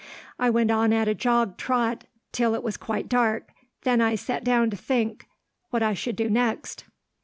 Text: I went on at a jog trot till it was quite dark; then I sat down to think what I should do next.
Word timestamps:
I 0.39 0.49
went 0.49 0.71
on 0.71 0.91
at 0.93 1.07
a 1.07 1.13
jog 1.13 1.57
trot 1.57 2.05
till 2.31 2.55
it 2.55 2.63
was 2.63 2.75
quite 2.75 3.07
dark; 3.07 3.49
then 3.83 4.01
I 4.01 4.15
sat 4.15 4.43
down 4.43 4.71
to 4.71 4.75
think 4.75 5.27
what 5.69 5.83
I 5.83 5.93
should 5.93 6.15
do 6.15 6.27
next. 6.27 6.85